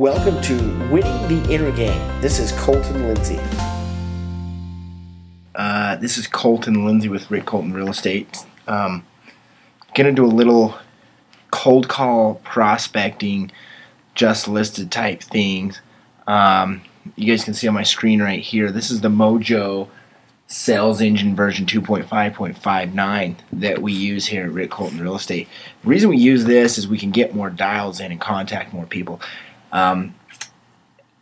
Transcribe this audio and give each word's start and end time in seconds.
Welcome 0.00 0.40
to 0.44 0.54
Winning 0.90 1.28
the 1.28 1.52
Inner 1.52 1.70
Game. 1.70 2.22
This 2.22 2.38
is 2.38 2.52
Colton 2.52 3.06
Lindsay. 3.06 3.38
Uh, 5.54 5.96
this 5.96 6.16
is 6.16 6.26
Colton 6.26 6.86
Lindsay 6.86 7.10
with 7.10 7.30
Rick 7.30 7.44
Colton 7.44 7.74
Real 7.74 7.90
Estate. 7.90 8.38
Um, 8.66 9.04
gonna 9.94 10.12
do 10.12 10.24
a 10.24 10.26
little 10.26 10.78
cold 11.50 11.88
call 11.88 12.36
prospecting, 12.36 13.52
just 14.14 14.48
listed 14.48 14.90
type 14.90 15.22
things. 15.22 15.82
Um, 16.26 16.80
you 17.16 17.30
guys 17.30 17.44
can 17.44 17.52
see 17.52 17.68
on 17.68 17.74
my 17.74 17.82
screen 17.82 18.22
right 18.22 18.40
here. 18.40 18.72
This 18.72 18.90
is 18.90 19.02
the 19.02 19.10
Mojo 19.10 19.88
Sales 20.46 21.02
Engine 21.02 21.36
version 21.36 21.66
2.5.59 21.66 23.36
that 23.52 23.82
we 23.82 23.92
use 23.92 24.28
here 24.28 24.44
at 24.44 24.50
Rick 24.50 24.70
Colton 24.70 24.98
Real 24.98 25.16
Estate. 25.16 25.46
The 25.82 25.88
reason 25.88 26.08
we 26.08 26.16
use 26.16 26.46
this 26.46 26.78
is 26.78 26.88
we 26.88 26.96
can 26.96 27.10
get 27.10 27.34
more 27.34 27.50
dials 27.50 28.00
in 28.00 28.10
and 28.10 28.20
contact 28.20 28.72
more 28.72 28.86
people. 28.86 29.20
Um, 29.72 30.14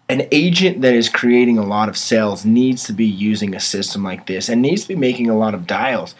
an 0.08 0.26
agent 0.32 0.80
that 0.80 0.94
is 0.94 1.08
creating 1.08 1.58
a 1.58 1.64
lot 1.64 1.88
of 1.88 1.96
sales 1.96 2.44
needs 2.44 2.84
to 2.84 2.92
be 2.92 3.04
using 3.04 3.54
a 3.54 3.60
system 3.60 4.02
like 4.02 4.26
this 4.26 4.48
and 4.48 4.62
needs 4.62 4.82
to 4.82 4.88
be 4.88 4.96
making 4.96 5.28
a 5.28 5.36
lot 5.36 5.54
of 5.54 5.66
dials. 5.66 6.14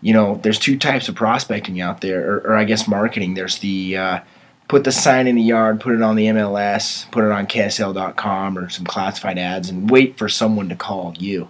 You 0.00 0.12
know, 0.12 0.40
there's 0.42 0.58
two 0.58 0.78
types 0.78 1.08
of 1.08 1.14
prospecting 1.14 1.80
out 1.80 2.00
there, 2.00 2.28
or, 2.28 2.38
or 2.38 2.56
I 2.56 2.64
guess 2.64 2.86
marketing. 2.86 3.34
There's 3.34 3.58
the 3.58 3.96
uh, 3.96 4.20
put 4.68 4.84
the 4.84 4.92
sign 4.92 5.26
in 5.26 5.36
the 5.36 5.42
yard, 5.42 5.80
put 5.80 5.94
it 5.94 6.02
on 6.02 6.16
the 6.16 6.26
MLS, 6.26 7.10
put 7.10 7.24
it 7.24 7.30
on 7.30 7.46
KSL.com 7.46 8.58
or 8.58 8.68
some 8.68 8.86
classified 8.86 9.38
ads, 9.38 9.68
and 9.68 9.90
wait 9.90 10.16
for 10.16 10.28
someone 10.28 10.68
to 10.68 10.76
call 10.76 11.14
you. 11.18 11.48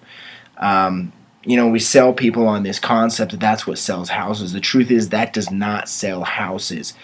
Um, 0.59 1.13
you 1.45 1.57
know, 1.57 1.69
we 1.69 1.79
sell 1.79 2.13
people 2.13 2.47
on 2.47 2.63
this 2.63 2.79
concept 2.79 3.33
that 3.33 3.41
that's 3.41 3.67
what 3.67 3.79
sells 3.79 4.09
houses. 4.09 4.53
The 4.53 4.61
truth 4.61 4.91
is 4.91 5.09
that 5.09 5.33
does 5.33 5.51
not 5.51 5.89
sell 5.89 6.25
houses. 6.25 6.95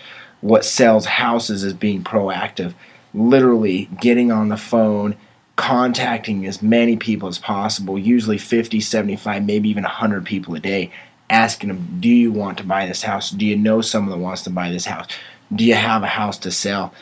What 0.41 0.65
sells 0.65 1.07
houses 1.07 1.65
is 1.65 1.73
being 1.73 2.05
proactive 2.05 2.75
literally 3.15 3.89
getting 4.01 4.31
on 4.31 4.49
the 4.49 4.57
phone, 4.57 5.17
contacting 5.57 6.47
as 6.47 6.63
many 6.63 6.97
people 6.97 7.29
as 7.29 7.39
possible, 7.39 7.99
usually 7.99 8.39
50, 8.39 8.81
75, 8.81 9.45
maybe 9.45 9.69
even 9.69 9.83
100 9.83 10.25
people 10.25 10.55
a 10.55 10.61
day, 10.61 10.93
asking 11.31 11.69
them, 11.69 11.97
Do 12.01 12.09
you 12.09 12.33
want 12.33 12.59
to 12.59 12.65
buy 12.65 12.87
this 12.87 13.03
house? 13.03 13.31
Do 13.31 13.45
you 13.45 13.57
know 13.57 13.81
someone 13.81 14.17
that 14.17 14.23
wants 14.23 14.43
to 14.43 14.51
buy 14.51 14.71
this 14.71 14.87
house? 14.87 15.09
Do 15.55 15.65
you 15.65 15.75
have 15.75 16.03
a 16.03 16.09
house 16.09 16.39
to 16.39 16.51
sell? 16.51 16.93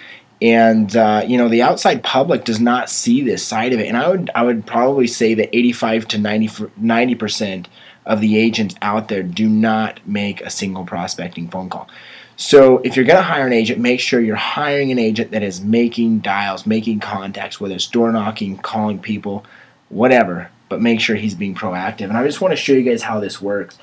And 0.41 0.95
uh, 0.95 1.25
you 1.27 1.39
know 1.39 1.49
the 1.49 1.63
outside 1.63 2.03
public 2.03 2.45
does 2.45 2.61
not 2.61 2.91
see 2.91 3.23
this 3.23 3.43
side 3.43 3.73
of 3.73 3.81
it, 3.81 3.87
and 3.87 3.97
I 3.97 4.11
would 4.11 4.31
I 4.35 4.43
would 4.43 4.67
probably 4.67 5.07
say 5.07 5.33
that 5.33 5.49
85 5.57 6.09
to 6.09 6.19
90 6.77 7.15
percent 7.15 7.69
of 8.07 8.21
the 8.21 8.39
agents 8.39 8.75
out 8.81 9.09
there 9.09 9.23
do 9.23 9.49
not 9.49 10.01
make 10.07 10.41
a 10.41 10.51
single 10.51 10.85
prospecting 10.85 11.49
phone 11.49 11.69
call. 11.69 11.89
So 12.37 12.79
if 12.79 12.97
you're 12.97 13.05
going 13.07 13.17
to 13.17 13.23
hire 13.23 13.47
an 13.47 13.53
agent, 13.53 13.81
make 13.81 13.99
sure 13.99 14.21
you're 14.21 14.37
hiring 14.37 14.93
an 14.93 14.99
agent 14.99 15.31
that 15.31 15.43
is 15.43 15.61
making 15.61 16.21
dials, 16.21 16.67
making 16.67 17.01
contacts, 17.01 17.61
whether 17.61 17.75
it's 17.75 17.87
door 17.87 18.13
knocking, 18.13 18.59
calling 18.59 18.99
people, 18.99 19.45
whatever, 19.89 20.51
but 20.69 20.83
make 20.83 21.01
sure 21.01 21.17
he's 21.17 21.35
being 21.35 21.55
proactive. 21.55 22.09
And 22.09 22.17
I 22.17 22.25
just 22.25 22.41
want 22.41 22.53
to 22.53 22.57
show 22.57 22.75
you 22.75 22.83
guys 22.83 23.03
how 23.03 23.21
this 23.21 23.41
works. 23.41 23.79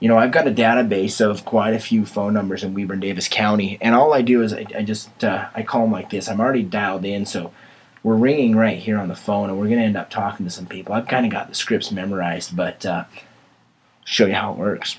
You 0.00 0.08
know, 0.08 0.16
I've 0.16 0.32
got 0.32 0.46
a 0.46 0.52
database 0.52 1.20
of 1.20 1.44
quite 1.44 1.74
a 1.74 1.78
few 1.80 2.06
phone 2.06 2.32
numbers 2.32 2.62
in 2.62 2.72
Weber 2.72 2.94
and 2.94 3.02
Davis 3.02 3.28
County, 3.28 3.78
and 3.80 3.96
all 3.96 4.14
I 4.14 4.22
do 4.22 4.42
is 4.42 4.52
I, 4.52 4.64
I 4.76 4.82
just 4.82 5.24
uh, 5.24 5.48
I 5.54 5.64
call 5.64 5.82
them 5.82 5.92
like 5.92 6.08
this. 6.08 6.28
I'm 6.28 6.40
already 6.40 6.62
dialed 6.62 7.04
in, 7.04 7.26
so 7.26 7.52
we're 8.04 8.14
ringing 8.14 8.54
right 8.54 8.78
here 8.78 8.96
on 8.96 9.08
the 9.08 9.16
phone, 9.16 9.50
and 9.50 9.58
we're 9.58 9.66
going 9.66 9.80
to 9.80 9.84
end 9.84 9.96
up 9.96 10.08
talking 10.08 10.46
to 10.46 10.50
some 10.50 10.66
people. 10.66 10.94
I've 10.94 11.08
kind 11.08 11.26
of 11.26 11.32
got 11.32 11.48
the 11.48 11.54
scripts 11.56 11.90
memorized, 11.90 12.56
but 12.56 12.86
uh, 12.86 13.04
show 14.08 14.26
you 14.26 14.34
how 14.34 14.52
it 14.52 14.58
works. 14.58 14.98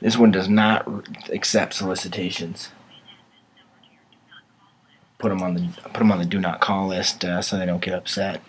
This 0.00 0.16
one 0.16 0.30
does 0.30 0.48
not 0.48 0.86
accept 1.30 1.74
solicitations. 1.74 2.70
Put 5.18 5.30
them 5.30 5.42
on 5.42 5.54
the 5.54 5.68
put 5.82 5.94
them 5.94 6.12
on 6.12 6.18
the 6.18 6.24
do 6.24 6.38
not 6.38 6.60
call 6.60 6.88
list 6.88 7.24
uh, 7.24 7.42
so 7.42 7.58
they 7.58 7.66
don't 7.66 7.82
get 7.82 7.94
upset. 7.94 8.42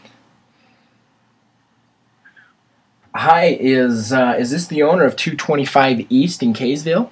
Hi, 3.16 3.58
is 3.60 4.14
uh, 4.14 4.36
is 4.38 4.52
this 4.52 4.68
the 4.68 4.84
owner 4.84 5.06
of 5.06 5.16
225 5.16 6.06
East 6.10 6.44
in 6.44 6.54
Kaysville? 6.54 7.10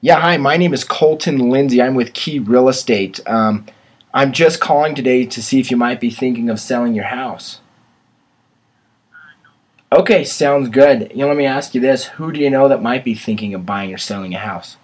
Yeah, 0.00 0.20
hi. 0.20 0.36
My 0.36 0.56
name 0.56 0.74
is 0.74 0.84
Colton 0.84 1.38
Lindsay. 1.50 1.80
I'm 1.80 1.94
with 1.94 2.12
Key 2.12 2.40
Real 2.40 2.68
Estate. 2.68 3.20
Um, 3.26 3.66
I'm 4.12 4.32
just 4.32 4.60
calling 4.60 4.94
today 4.94 5.24
to 5.24 5.42
see 5.42 5.60
if 5.60 5.70
you 5.70 5.76
might 5.76 6.00
be 6.00 6.10
thinking 6.10 6.50
of 6.50 6.60
selling 6.60 6.94
your 6.94 7.06
house. 7.06 7.60
Okay, 9.90 10.22
sounds 10.22 10.68
good. 10.68 11.10
You 11.12 11.18
know, 11.18 11.28
let 11.28 11.36
me 11.36 11.46
ask 11.46 11.74
you 11.74 11.80
this: 11.80 12.04
Who 12.04 12.30
do 12.30 12.40
you 12.40 12.50
know 12.50 12.68
that 12.68 12.82
might 12.82 13.04
be 13.04 13.14
thinking 13.14 13.54
of 13.54 13.64
buying 13.64 13.92
or 13.92 13.98
selling 13.98 14.34
a 14.34 14.38
house? 14.38 14.76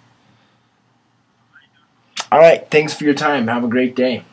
All 2.31 2.39
right, 2.39 2.69
thanks 2.71 2.93
for 2.93 3.03
your 3.03 3.13
time. 3.13 3.47
Have 3.47 3.63
a 3.63 3.67
great 3.67 3.95
day. 3.95 4.23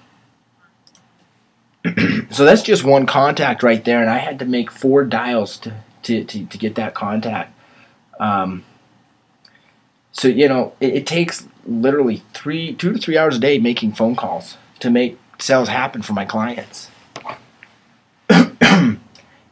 so 2.30 2.44
that's 2.44 2.62
just 2.62 2.84
one 2.84 3.06
contact 3.06 3.62
right 3.62 3.84
there, 3.84 4.00
and 4.00 4.10
I 4.10 4.18
had 4.18 4.38
to 4.38 4.44
make 4.46 4.70
four 4.70 5.04
dials 5.04 5.58
to 5.58 5.74
to, 6.04 6.24
to, 6.24 6.46
to 6.46 6.58
get 6.58 6.74
that 6.76 6.94
contact. 6.94 7.56
Um, 8.18 8.64
so 10.12 10.28
you 10.28 10.48
know, 10.48 10.72
it, 10.80 10.94
it 10.94 11.06
takes 11.06 11.46
literally 11.66 12.22
three, 12.32 12.74
two 12.74 12.92
to 12.92 12.98
three 12.98 13.18
hours 13.18 13.36
a 13.36 13.40
day 13.40 13.58
making 13.58 13.92
phone 13.92 14.16
calls 14.16 14.56
to 14.80 14.90
make 14.90 15.18
sales 15.38 15.68
happen 15.68 16.02
for 16.02 16.12
my 16.12 16.24
clients. 16.24 16.88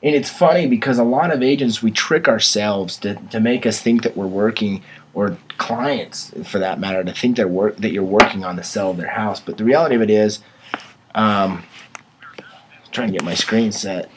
And 0.02 0.14
it's 0.14 0.30
funny 0.30 0.66
because 0.66 0.98
a 0.98 1.04
lot 1.04 1.30
of 1.30 1.42
agents, 1.42 1.82
we 1.82 1.90
trick 1.90 2.26
ourselves 2.26 2.96
to, 2.98 3.16
to 3.16 3.38
make 3.38 3.66
us 3.66 3.80
think 3.80 4.02
that 4.02 4.16
we're 4.16 4.26
working, 4.26 4.82
or 5.12 5.36
clients 5.58 6.32
for 6.44 6.58
that 6.58 6.80
matter, 6.80 7.04
to 7.04 7.12
think 7.12 7.36
that, 7.36 7.50
work, 7.50 7.76
that 7.76 7.92
you're 7.92 8.02
working 8.02 8.42
on 8.42 8.56
the 8.56 8.62
sale 8.62 8.92
of 8.92 8.96
their 8.96 9.08
house. 9.08 9.40
But 9.40 9.58
the 9.58 9.64
reality 9.64 9.94
of 9.96 10.02
it 10.02 10.10
is, 10.10 10.40
um, 11.14 11.64
I'm 12.38 12.92
trying 12.92 13.08
to 13.08 13.12
get 13.12 13.24
my 13.24 13.34
screen 13.34 13.72
set. 13.72 14.10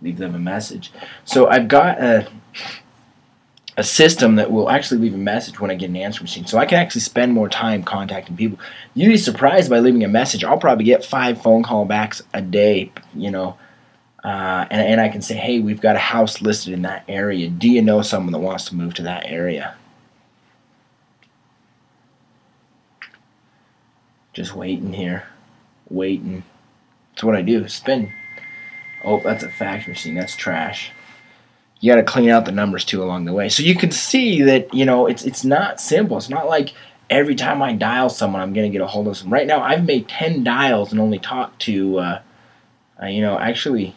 Leave 0.00 0.18
them 0.18 0.34
a 0.34 0.38
message. 0.38 0.92
So 1.24 1.48
I've 1.48 1.68
got 1.68 2.00
a 2.00 2.28
a 3.80 3.82
system 3.82 4.36
that 4.36 4.52
will 4.52 4.68
actually 4.68 5.00
leave 5.00 5.14
a 5.14 5.18
message 5.18 5.58
when 5.58 5.70
I 5.70 5.74
get 5.74 5.88
an 5.88 5.96
answer 5.96 6.22
machine. 6.22 6.44
So 6.44 6.58
I 6.58 6.66
can 6.66 6.78
actually 6.78 7.00
spend 7.00 7.32
more 7.32 7.48
time 7.48 7.82
contacting 7.82 8.36
people. 8.36 8.58
You'd 8.92 9.08
be 9.08 9.16
surprised 9.16 9.70
by 9.70 9.78
leaving 9.78 10.04
a 10.04 10.08
message. 10.08 10.44
I'll 10.44 10.58
probably 10.58 10.84
get 10.84 11.02
five 11.02 11.40
phone 11.40 11.62
call 11.62 11.86
backs 11.86 12.20
a 12.34 12.42
day, 12.42 12.92
you 13.14 13.30
know, 13.30 13.56
uh, 14.22 14.66
and, 14.70 14.82
and 14.82 15.00
I 15.00 15.08
can 15.08 15.22
say, 15.22 15.34
hey, 15.34 15.60
we've 15.60 15.80
got 15.80 15.96
a 15.96 15.98
house 15.98 16.42
listed 16.42 16.74
in 16.74 16.82
that 16.82 17.06
area. 17.08 17.48
Do 17.48 17.70
you 17.70 17.80
know 17.80 18.02
someone 18.02 18.32
that 18.34 18.40
wants 18.40 18.66
to 18.66 18.74
move 18.74 18.92
to 18.94 19.02
that 19.04 19.24
area? 19.24 19.74
Just 24.34 24.54
waiting 24.54 24.92
here. 24.92 25.24
Waiting. 25.88 26.42
That's 27.12 27.24
what 27.24 27.34
I 27.34 27.40
do. 27.40 27.66
Spin. 27.66 28.12
Oh, 29.02 29.20
that's 29.20 29.42
a 29.42 29.48
fax 29.48 29.88
machine. 29.88 30.16
That's 30.16 30.36
trash 30.36 30.92
you 31.80 31.90
got 31.90 31.96
to 31.96 32.02
clean 32.02 32.28
out 32.28 32.44
the 32.44 32.52
numbers 32.52 32.84
too 32.84 33.02
along 33.02 33.24
the 33.24 33.32
way. 33.32 33.48
So 33.48 33.62
you 33.62 33.74
can 33.74 33.90
see 33.90 34.42
that 34.42 34.72
you 34.72 34.84
know 34.84 35.06
it's 35.06 35.24
it's 35.24 35.44
not 35.44 35.80
simple. 35.80 36.16
It's 36.16 36.28
not 36.28 36.46
like 36.46 36.74
every 37.10 37.34
time 37.34 37.60
I 37.60 37.72
dial 37.72 38.08
someone, 38.08 38.40
I'm 38.40 38.52
going 38.52 38.70
to 38.70 38.72
get 38.72 38.82
a 38.82 38.86
hold 38.86 39.08
of 39.08 39.18
them. 39.18 39.32
Right 39.32 39.46
now, 39.46 39.60
I've 39.60 39.84
made 39.84 40.08
ten 40.08 40.44
dials 40.44 40.92
and 40.92 41.00
only 41.00 41.18
talked 41.18 41.60
to, 41.62 41.98
uh, 41.98 42.22
uh, 43.02 43.06
you 43.06 43.20
know, 43.20 43.38
actually, 43.38 43.96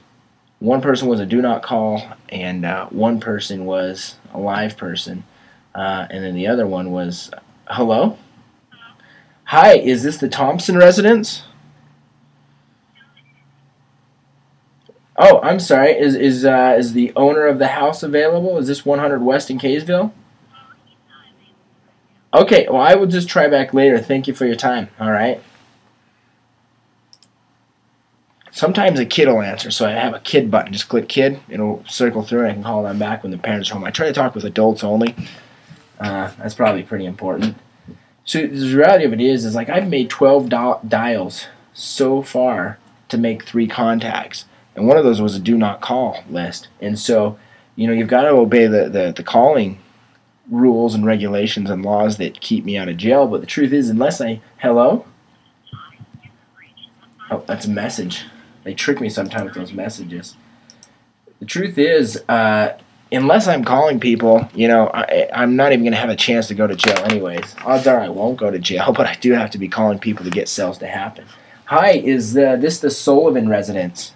one 0.59 0.81
person 0.81 1.07
was 1.07 1.19
a 1.19 1.25
do 1.25 1.41
not 1.41 1.61
call, 1.61 2.01
and 2.29 2.65
uh, 2.65 2.87
one 2.87 3.19
person 3.19 3.65
was 3.65 4.15
a 4.33 4.39
live 4.39 4.77
person, 4.77 5.23
uh, 5.75 6.07
and 6.09 6.23
then 6.23 6.35
the 6.35 6.47
other 6.47 6.65
one 6.65 6.91
was, 6.91 7.29
hello. 7.67 8.17
Hi, 9.45 9.73
is 9.73 10.03
this 10.03 10.17
the 10.17 10.29
Thompson 10.29 10.77
residence? 10.77 11.43
Oh, 15.15 15.39
I'm 15.41 15.59
sorry. 15.59 15.91
Is 15.91 16.15
is 16.15 16.45
uh, 16.45 16.75
is 16.77 16.93
the 16.93 17.13
owner 17.15 17.45
of 17.45 17.59
the 17.59 17.67
house 17.67 18.01
available? 18.01 18.57
Is 18.57 18.67
this 18.67 18.85
100 18.85 19.21
West 19.21 19.49
in 19.49 19.59
Kaysville? 19.59 20.11
Okay, 22.33 22.67
well, 22.69 22.81
I 22.81 22.95
will 22.95 23.05
just 23.05 23.29
try 23.29 23.47
back 23.47 23.75
later. 23.75 23.99
Thank 23.99 24.27
you 24.27 24.33
for 24.33 24.47
your 24.47 24.55
time. 24.55 24.89
All 24.99 25.11
right. 25.11 25.41
Sometimes 28.49 28.99
a 28.99 29.05
kid 29.05 29.27
will 29.27 29.41
answer, 29.41 29.69
so 29.69 29.87
I 29.87 29.91
have 29.91 30.13
a 30.13 30.19
kid 30.19 30.49
button. 30.49 30.73
Just 30.73 30.89
click 30.89 31.07
kid. 31.07 31.39
It'll 31.47 31.83
circle 31.87 32.23
through, 32.23 32.41
and 32.41 32.49
I 32.49 32.53
can 32.53 32.63
call 32.63 32.83
them 32.83 32.99
back 32.99 33.21
when 33.23 33.31
the 33.31 33.37
parents 33.37 33.69
are 33.69 33.75
home. 33.75 33.83
I 33.83 33.91
try 33.91 34.07
to 34.07 34.13
talk 34.13 34.33
with 34.35 34.45
adults 34.45 34.83
only. 34.83 35.15
Uh, 35.99 36.31
that's 36.37 36.55
probably 36.55 36.83
pretty 36.83 37.05
important. 37.05 37.55
So 38.25 38.45
the 38.45 38.75
reality 38.75 39.05
of 39.05 39.13
it 39.13 39.21
is, 39.21 39.45
is 39.45 39.53
like 39.55 39.69
I've 39.69 39.89
made 39.89 40.09
12 40.09 40.49
dials 40.49 41.47
so 41.73 42.21
far 42.21 42.79
to 43.09 43.17
make 43.17 43.43
three 43.43 43.67
contacts 43.67 44.45
and 44.75 44.87
one 44.87 44.97
of 44.97 45.03
those 45.03 45.21
was 45.21 45.35
a 45.35 45.39
do 45.39 45.57
not 45.57 45.81
call 45.81 46.23
list. 46.29 46.67
And 46.81 46.97
so, 46.97 47.37
you 47.75 47.87
know, 47.87 47.93
you've 47.93 48.07
got 48.07 48.23
to 48.23 48.29
obey 48.29 48.67
the, 48.67 48.89
the, 48.89 49.13
the 49.15 49.23
calling 49.23 49.79
rules 50.49 50.93
and 50.93 51.05
regulations 51.05 51.69
and 51.69 51.83
laws 51.83 52.17
that 52.17 52.41
keep 52.41 52.65
me 52.65 52.77
out 52.77 52.89
of 52.89 52.97
jail. 52.97 53.27
But 53.27 53.41
the 53.41 53.47
truth 53.47 53.71
is, 53.71 53.89
unless 53.89 54.19
I, 54.19 54.41
hello? 54.57 55.05
Oh, 57.31 57.43
that's 57.47 57.65
a 57.65 57.69
message. 57.69 58.25
They 58.63 58.73
trick 58.73 58.99
me 58.99 59.09
sometimes 59.09 59.45
with 59.45 59.55
those 59.55 59.73
messages. 59.73 60.35
The 61.39 61.45
truth 61.45 61.77
is, 61.77 62.23
uh, 62.29 62.77
unless 63.11 63.47
I'm 63.47 63.63
calling 63.63 63.99
people, 63.99 64.47
you 64.53 64.67
know, 64.67 64.89
I, 64.93 65.29
I'm 65.33 65.55
not 65.55 65.71
even 65.71 65.83
going 65.83 65.93
to 65.93 65.99
have 65.99 66.09
a 66.09 66.15
chance 66.15 66.47
to 66.47 66.55
go 66.55 66.67
to 66.67 66.75
jail 66.75 66.97
anyways. 67.05 67.55
Odds 67.65 67.87
are 67.87 67.99
I 67.99 68.09
won't 68.09 68.37
go 68.37 68.49
to 68.49 68.59
jail, 68.59 68.91
but 68.95 69.05
I 69.05 69.15
do 69.15 69.33
have 69.33 69.51
to 69.51 69.57
be 69.57 69.67
calling 69.67 69.99
people 69.99 70.25
to 70.25 70.31
get 70.31 70.47
sales 70.47 70.77
to 70.79 70.87
happen. 70.87 71.25
Hi, 71.65 71.91
is 71.91 72.37
uh, 72.37 72.57
this 72.57 72.79
the 72.79 72.91
Sullivan 72.91 73.47
residence? 73.47 74.13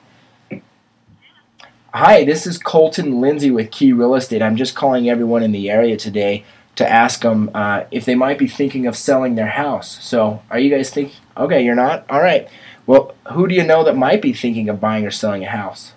Hi, 1.97 2.23
this 2.25 2.45
is 2.45 2.59
Colton 2.59 3.21
Lindsay 3.21 3.49
with 3.49 3.71
Key 3.71 3.91
Real 3.91 4.13
Estate. 4.13 4.43
I'm 4.43 4.55
just 4.55 4.75
calling 4.75 5.09
everyone 5.09 5.41
in 5.41 5.51
the 5.51 5.71
area 5.71 5.97
today 5.97 6.45
to 6.75 6.87
ask 6.87 7.23
them 7.23 7.49
uh, 7.55 7.85
if 7.89 8.05
they 8.05 8.13
might 8.13 8.37
be 8.37 8.47
thinking 8.47 8.85
of 8.85 8.95
selling 8.95 9.33
their 9.33 9.47
house. 9.47 9.97
So, 10.05 10.43
are 10.51 10.59
you 10.59 10.69
guys 10.69 10.91
thinking? 10.91 11.15
Okay, 11.35 11.65
you're 11.65 11.73
not? 11.73 12.05
All 12.07 12.21
right. 12.21 12.47
Well, 12.85 13.15
who 13.33 13.47
do 13.47 13.55
you 13.55 13.63
know 13.63 13.83
that 13.83 13.97
might 13.97 14.21
be 14.21 14.31
thinking 14.31 14.69
of 14.69 14.79
buying 14.79 15.07
or 15.07 15.09
selling 15.09 15.43
a 15.43 15.49
house? 15.49 15.93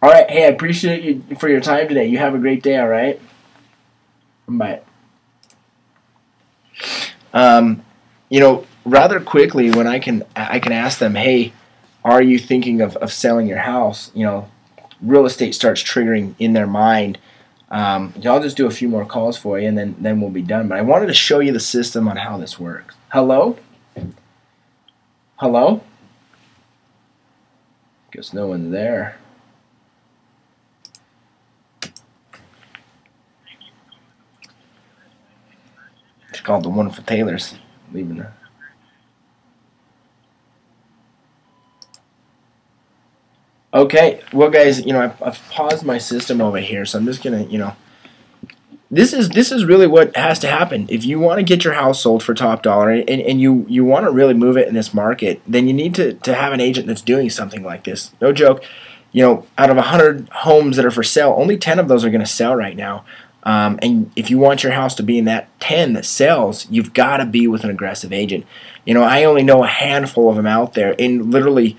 All 0.00 0.08
right. 0.08 0.30
Hey, 0.30 0.46
I 0.46 0.48
appreciate 0.48 1.02
you 1.02 1.36
for 1.36 1.50
your 1.50 1.60
time 1.60 1.86
today. 1.86 2.06
You 2.06 2.16
have 2.16 2.34
a 2.34 2.38
great 2.38 2.62
day. 2.62 2.78
All 2.78 2.88
right. 2.88 3.20
Bye. 4.48 4.80
Um, 7.34 7.84
you 8.30 8.40
know, 8.40 8.64
rather 8.86 9.20
quickly 9.20 9.70
when 9.70 9.86
I 9.86 9.98
can 9.98 10.22
I 10.34 10.60
can 10.60 10.72
ask 10.72 10.98
them, 10.98 11.14
hey, 11.14 11.52
are 12.12 12.22
you 12.22 12.38
thinking 12.38 12.80
of, 12.80 12.96
of 12.96 13.12
selling 13.12 13.46
your 13.46 13.58
house? 13.58 14.10
You 14.14 14.24
know, 14.24 14.50
real 15.00 15.26
estate 15.26 15.54
starts 15.54 15.82
triggering 15.82 16.34
in 16.38 16.52
their 16.52 16.66
mind. 16.66 17.18
Um, 17.70 18.14
I'll 18.24 18.42
just 18.42 18.56
do 18.56 18.66
a 18.66 18.70
few 18.70 18.88
more 18.88 19.04
calls 19.04 19.36
for 19.36 19.58
you 19.58 19.68
and 19.68 19.76
then, 19.76 19.96
then 19.98 20.20
we'll 20.20 20.30
be 20.30 20.42
done. 20.42 20.68
But 20.68 20.78
I 20.78 20.82
wanted 20.82 21.06
to 21.06 21.14
show 21.14 21.40
you 21.40 21.52
the 21.52 21.60
system 21.60 22.08
on 22.08 22.16
how 22.16 22.38
this 22.38 22.58
works. 22.58 22.94
Hello? 23.10 23.58
Hello? 25.36 25.82
Guess 28.10 28.32
no 28.32 28.46
one's 28.46 28.72
there. 28.72 29.18
It's 36.30 36.40
called 36.40 36.64
the 36.64 36.70
Wonderful 36.70 37.04
Tailors. 37.04 37.54
Leaving 37.92 38.16
there. 38.16 38.34
Okay, 43.72 44.22
well, 44.32 44.48
guys, 44.48 44.84
you 44.86 44.94
know, 44.94 45.02
I've, 45.02 45.22
I've, 45.22 45.48
paused 45.50 45.84
my 45.84 45.98
system 45.98 46.40
over 46.40 46.58
here, 46.58 46.86
so 46.86 46.98
I'm 46.98 47.04
just 47.04 47.22
gonna, 47.22 47.42
you 47.44 47.58
know, 47.58 47.76
this 48.90 49.12
is 49.12 49.28
this 49.30 49.52
is 49.52 49.66
really 49.66 49.86
what 49.86 50.16
has 50.16 50.38
to 50.38 50.48
happen. 50.48 50.86
If 50.88 51.04
you 51.04 51.18
want 51.18 51.38
to 51.38 51.42
get 51.42 51.64
your 51.64 51.74
house 51.74 52.00
sold 52.00 52.22
for 52.22 52.32
top 52.32 52.62
dollar 52.62 52.90
and, 52.90 53.08
and 53.08 53.40
you 53.40 53.66
you 53.68 53.84
want 53.84 54.06
to 54.06 54.10
really 54.10 54.32
move 54.32 54.56
it 54.56 54.68
in 54.68 54.74
this 54.74 54.94
market, 54.94 55.42
then 55.46 55.66
you 55.66 55.74
need 55.74 55.94
to 55.96 56.14
to 56.14 56.34
have 56.34 56.54
an 56.54 56.60
agent 56.60 56.86
that's 56.86 57.02
doing 57.02 57.28
something 57.28 57.62
like 57.62 57.84
this. 57.84 58.12
No 58.22 58.32
joke. 58.32 58.64
You 59.12 59.22
know, 59.22 59.46
out 59.56 59.70
of 59.70 59.76
100 59.76 60.28
homes 60.28 60.76
that 60.76 60.84
are 60.84 60.90
for 60.90 61.02
sale, 61.02 61.34
only 61.36 61.56
10 61.56 61.78
of 61.78 61.88
those 61.88 62.04
are 62.04 62.10
going 62.10 62.20
to 62.20 62.26
sell 62.26 62.54
right 62.54 62.76
now. 62.76 63.06
Um, 63.42 63.78
and 63.80 64.10
if 64.16 64.30
you 64.30 64.38
want 64.38 64.62
your 64.62 64.72
house 64.72 64.94
to 64.96 65.02
be 65.02 65.16
in 65.16 65.24
that 65.24 65.48
10 65.60 65.94
that 65.94 66.04
sells, 66.04 66.70
you've 66.70 66.92
got 66.92 67.16
to 67.16 67.24
be 67.24 67.48
with 67.48 67.64
an 67.64 67.70
aggressive 67.70 68.12
agent. 68.12 68.44
You 68.84 68.92
know, 68.92 69.02
I 69.02 69.24
only 69.24 69.42
know 69.42 69.64
a 69.64 69.66
handful 69.66 70.28
of 70.28 70.36
them 70.36 70.46
out 70.46 70.74
there, 70.74 70.94
and 70.98 71.32
literally 71.32 71.78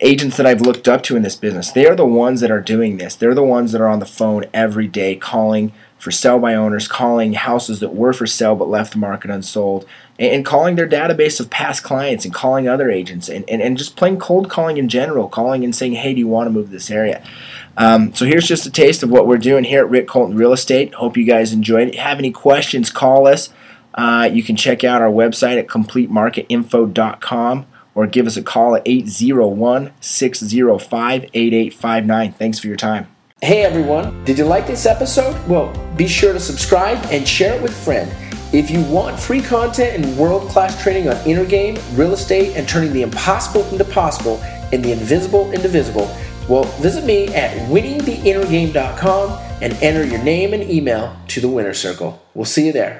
agents 0.00 0.36
that 0.36 0.46
I've 0.46 0.60
looked 0.60 0.86
up 0.86 1.02
to 1.04 1.16
in 1.16 1.22
this 1.22 1.36
business, 1.36 1.72
they 1.72 1.86
are 1.86 1.96
the 1.96 2.06
ones 2.06 2.40
that 2.40 2.50
are 2.50 2.60
doing 2.60 2.98
this. 2.98 3.16
They're 3.16 3.34
the 3.34 3.42
ones 3.42 3.72
that 3.72 3.80
are 3.80 3.88
on 3.88 3.98
the 3.98 4.06
phone 4.06 4.44
every 4.54 4.86
day 4.86 5.16
calling 5.16 5.72
for 5.98 6.12
sell 6.12 6.38
by 6.38 6.54
owners, 6.54 6.86
calling 6.86 7.32
houses 7.32 7.80
that 7.80 7.94
were 7.94 8.12
for 8.12 8.26
sale 8.26 8.54
but 8.54 8.68
left 8.68 8.92
the 8.92 8.98
market 8.98 9.32
unsold, 9.32 9.84
and, 10.16 10.44
calling 10.44 10.76
their 10.76 10.88
database 10.88 11.40
of 11.40 11.50
past 11.50 11.82
clients 11.82 12.24
and 12.24 12.32
calling 12.32 12.68
other 12.68 12.88
agents 12.88 13.28
and, 13.28 13.44
and, 13.50 13.60
and 13.60 13.76
just 13.76 13.96
plain 13.96 14.18
cold 14.18 14.48
calling 14.48 14.76
in 14.76 14.88
general, 14.88 15.28
calling 15.28 15.64
and 15.64 15.74
saying, 15.74 15.94
hey, 15.94 16.14
do 16.14 16.20
you 16.20 16.28
want 16.28 16.46
to 16.46 16.52
move 16.52 16.70
this 16.70 16.90
area? 16.90 17.24
Um, 17.76 18.14
so 18.14 18.24
here's 18.24 18.46
just 18.46 18.66
a 18.66 18.70
taste 18.70 19.02
of 19.02 19.10
what 19.10 19.26
we're 19.26 19.38
doing 19.38 19.64
here 19.64 19.80
at 19.80 19.90
Rick 19.90 20.06
Colton 20.06 20.36
Real 20.36 20.52
Estate. 20.52 20.94
Hope 20.94 21.16
you 21.16 21.24
guys 21.24 21.52
enjoyed 21.52 21.88
it. 21.88 21.96
Have 21.96 22.18
any 22.18 22.30
questions, 22.30 22.90
call 22.90 23.26
us. 23.26 23.50
Uh, 23.94 24.30
you 24.32 24.44
can 24.44 24.54
check 24.54 24.84
out 24.84 25.02
our 25.02 25.10
website 25.10 25.58
at 25.58 25.66
completemarketinfo.com 25.66 27.66
or 27.98 28.06
give 28.06 28.28
us 28.28 28.36
a 28.36 28.42
call 28.42 28.76
at 28.76 28.82
801 28.86 29.90
605 30.00 31.24
8859. 31.34 32.32
Thanks 32.32 32.60
for 32.60 32.68
your 32.68 32.76
time. 32.76 33.08
Hey 33.42 33.64
everyone, 33.64 34.24
did 34.24 34.38
you 34.38 34.44
like 34.44 34.68
this 34.68 34.86
episode? 34.86 35.36
Well, 35.48 35.72
be 35.96 36.06
sure 36.06 36.32
to 36.32 36.38
subscribe 36.38 37.04
and 37.10 37.26
share 37.26 37.56
it 37.56 37.62
with 37.62 37.72
a 37.72 37.84
friend. 37.84 38.08
If 38.54 38.70
you 38.70 38.84
want 38.84 39.18
free 39.18 39.42
content 39.42 39.96
and 39.96 40.16
world 40.16 40.48
class 40.48 40.80
training 40.80 41.08
on 41.08 41.16
inner 41.26 41.44
game, 41.44 41.76
real 41.94 42.12
estate, 42.12 42.56
and 42.56 42.68
turning 42.68 42.92
the 42.92 43.02
impossible 43.02 43.64
into 43.70 43.84
possible 43.84 44.38
and 44.72 44.84
the 44.84 44.92
invisible 44.92 45.50
into 45.50 45.66
visible, 45.66 46.08
well, 46.48 46.64
visit 46.80 47.04
me 47.04 47.26
at 47.34 47.56
winningtheinnergame.com 47.68 49.30
and 49.60 49.72
enter 49.82 50.04
your 50.04 50.22
name 50.22 50.54
and 50.54 50.62
email 50.70 51.16
to 51.26 51.40
the 51.40 51.48
winner 51.48 51.74
circle. 51.74 52.22
We'll 52.34 52.44
see 52.44 52.66
you 52.66 52.72
there. 52.72 52.96